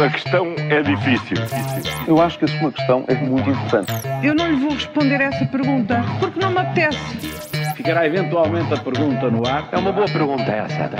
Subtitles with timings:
[0.00, 1.36] A questão é difícil.
[2.06, 3.92] Eu acho que a sua questão é muito importante.
[4.22, 6.98] Eu não lhe vou responder essa pergunta porque não me apetece.
[7.74, 9.68] Ficará eventualmente a pergunta no ar.
[9.72, 10.90] É uma boa pergunta essa.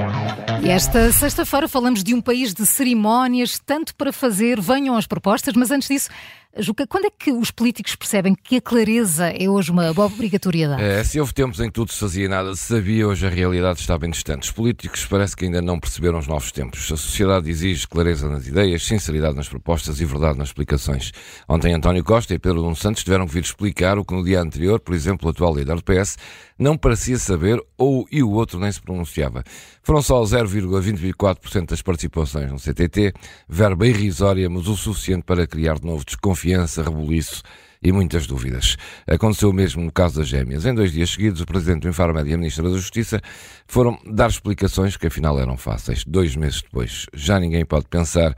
[0.61, 5.55] E esta sexta-feira falamos de um país de cerimónias, tanto para fazer, venham as propostas,
[5.55, 6.11] mas antes disso,
[6.57, 10.83] Juca, quando é que os políticos percebem que a clareza é hoje uma boa obrigatoriedade?
[10.83, 13.81] É, se houve tempos em que tudo se fazia nada se sabia, hoje a realidade
[13.81, 14.45] está bem distante.
[14.45, 16.91] Os políticos parece que ainda não perceberam os novos tempos.
[16.91, 21.13] A sociedade exige clareza nas ideias, sinceridade nas propostas e verdade nas explicações.
[21.47, 24.41] Ontem António Costa e Pedro Nuno Santos tiveram que vir explicar o que no dia
[24.41, 26.17] anterior, por exemplo, o atual líder do PS
[26.59, 29.45] não parecia saber ou e o outro nem se pronunciava.
[29.83, 33.13] Foram só 0,24% das participações no CTT,
[33.49, 36.38] verba irrisória, mas o suficiente para criar de novo desconfiança,
[36.83, 37.43] rebuliço
[37.83, 38.77] e muitas dúvidas.
[39.07, 40.65] Aconteceu o mesmo no caso das gêmeas.
[40.67, 43.21] Em dois dias seguidos, o Presidente do Infarmed e a Ministra da Justiça
[43.67, 46.05] foram dar explicações que afinal eram fáceis.
[46.05, 48.35] Dois meses depois, já ninguém pode pensar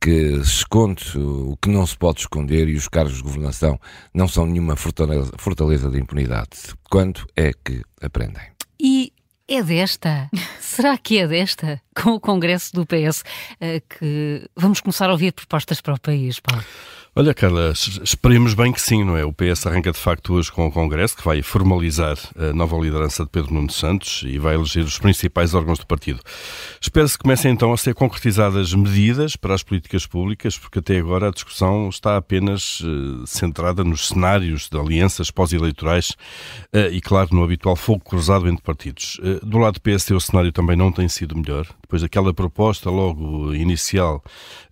[0.00, 3.78] que se esconde o que não se pode esconder e os cargos de governação
[4.12, 6.74] não são nenhuma fortaleza, fortaleza de impunidade.
[6.90, 8.42] Quando é que aprendem?
[8.78, 9.12] E
[9.48, 10.28] é desta?
[10.60, 11.80] Será que é desta?
[11.94, 13.24] Com o Congresso do PS
[13.60, 16.64] eh, que vamos começar a ouvir propostas para o país, Paulo?
[17.16, 19.24] Olha, Carla, esperemos bem que sim, não é?
[19.24, 23.22] O PS arranca de facto hoje com o Congresso, que vai formalizar a nova liderança
[23.22, 26.18] de Pedro Nuno Santos e vai eleger os principais órgãos do partido.
[26.80, 31.28] Espera-se que comecem então a ser concretizadas medidas para as políticas públicas, porque até agora
[31.28, 36.16] a discussão está apenas uh, centrada nos cenários de alianças pós-eleitorais
[36.74, 39.20] uh, e, claro, no habitual fogo cruzado entre partidos.
[39.20, 41.64] Uh, do lado do PSD, o cenário também não tem sido melhor.
[41.94, 44.22] Depois daquela proposta logo inicial,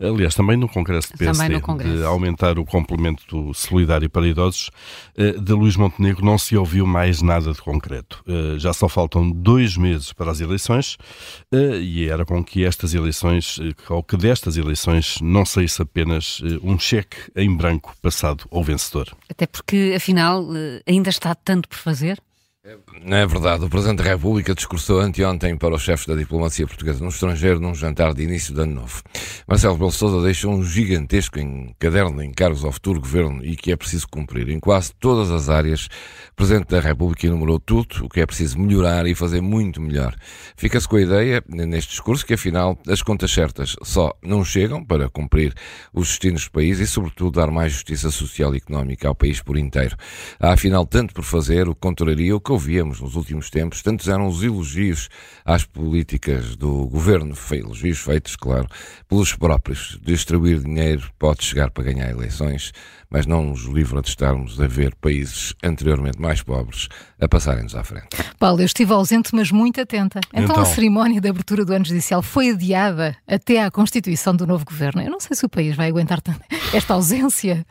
[0.00, 1.96] aliás, também no Congresso do PSD, Congresso.
[1.96, 4.70] de aumentar aumentar o complemento solidário para idosos,
[5.16, 8.22] eh, de Luís Montenegro não se ouviu mais nada de concreto.
[8.26, 10.96] Eh, já só faltam dois meses para as eleições
[11.52, 16.78] eh, e era com que estas eleições, ou que destas eleições, não saísse apenas um
[16.78, 19.08] cheque em branco passado ao vencedor.
[19.28, 20.46] Até porque, afinal,
[20.86, 22.18] ainda está tanto por fazer?
[23.04, 23.64] Não é verdade.
[23.64, 27.74] O Presidente da República discursou anteontem para os chefes da diplomacia portuguesa no estrangeiro num
[27.74, 29.02] jantar de início de ano novo.
[29.48, 31.40] Marcelo Rebelo Sousa deixou um gigantesco
[31.76, 34.48] caderno de encargos ao futuro governo e que é preciso cumprir.
[34.48, 35.86] Em quase todas as áreas,
[36.30, 40.14] o Presidente da República enumerou tudo o que é preciso melhorar e fazer muito melhor.
[40.56, 45.10] Fica-se com a ideia, neste discurso, que afinal as contas certas só não chegam para
[45.10, 45.52] cumprir
[45.92, 49.58] os destinos do país e, sobretudo, dar mais justiça social e económica ao país por
[49.58, 49.96] inteiro.
[50.38, 54.08] Há afinal tanto por fazer, o que contraria o que ouvíamos nos últimos tempos, tantos
[54.08, 55.08] eram os elogios
[55.44, 58.66] às políticas do governo, elogios feitos, claro,
[59.08, 59.98] pelos próprios.
[60.02, 62.72] Distribuir dinheiro pode chegar para ganhar eleições,
[63.10, 66.88] mas não nos livra de estarmos a ver países anteriormente mais pobres
[67.20, 68.08] a passarem-nos à frente.
[68.38, 70.20] Paulo, eu estive ausente, mas muito atenta.
[70.32, 74.46] Então, então, a cerimónia de abertura do ano judicial foi adiada até à constituição do
[74.46, 75.02] novo governo.
[75.02, 76.22] Eu não sei se o país vai aguentar
[76.72, 77.66] esta ausência.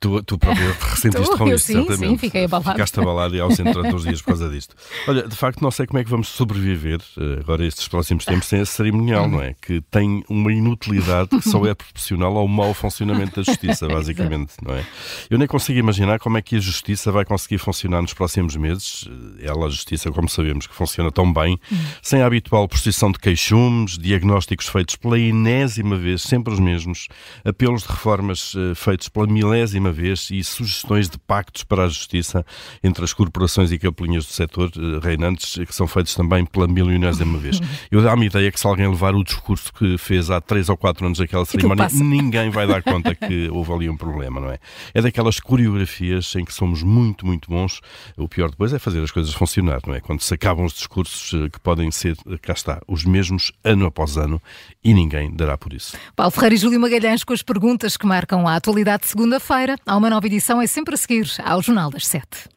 [0.00, 2.08] Tu, tu próprio ressentiste com isto, sim, certamente.
[2.08, 2.72] Sim, fiquei abalado.
[2.72, 4.74] Ficaste abalado e ausente durante uns dias por causa disto.
[5.06, 8.48] Olha, de facto, não sei como é que vamos sobreviver eh, agora estes próximos tempos
[8.48, 9.54] sem esse cerimonial, não é?
[9.60, 14.74] Que tem uma inutilidade que só é proporcional ao mau funcionamento da justiça, basicamente, não
[14.74, 14.86] é?
[15.28, 19.06] Eu nem consigo imaginar como é que a justiça vai conseguir funcionar nos próximos meses.
[19.38, 21.60] Eh, ela, a justiça, como sabemos, que funciona tão bem,
[22.00, 27.06] sem a habitual procissão de queixumes, diagnósticos feitos pela enésima vez, sempre os mesmos,
[27.44, 32.44] apelos de reformas uh, feitos pela milésima vez e sugestões de pactos para a justiça
[32.82, 37.38] entre as corporações e capelinhas do setor eh, reinantes, que são feitos também pela milionésima
[37.38, 37.60] vez.
[37.90, 41.06] Eu dá-me ideia que se alguém levar o discurso que fez há três ou quatro
[41.06, 44.58] anos aquela cerimónia, ninguém vai dar conta que houve ali um problema, não é?
[44.94, 47.80] É daquelas coreografias em que somos muito, muito bons.
[48.16, 50.00] O pior depois é fazer as coisas funcionar, não é?
[50.00, 53.86] Quando se acabam os discursos eh, que podem ser, eh, cá está, os mesmos ano
[53.86, 54.40] após ano
[54.82, 55.96] e ninguém dará por isso.
[56.16, 59.76] Paulo Ferreira e Júlio Magalhães com as perguntas que marcam a atualidade de segunda-feira.
[59.86, 62.48] Há uma nova edição, é sempre a seguir ao Jornal das Sete.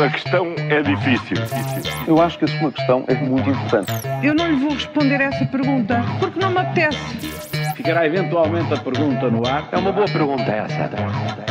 [0.00, 1.36] A questão é difícil.
[2.06, 3.92] Eu acho que a sua questão é muito importante.
[4.22, 6.98] Eu não lhe vou responder essa pergunta porque não me apetece.
[7.76, 9.68] Ficará eventualmente a pergunta no ar.
[9.72, 11.43] É uma boa pergunta essa.